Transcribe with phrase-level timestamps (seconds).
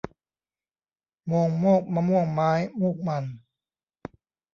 [1.27, 3.25] โมงโมกมะม่วงไม้ มูกมัน